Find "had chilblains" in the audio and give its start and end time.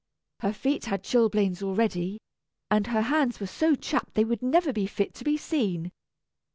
0.85-1.61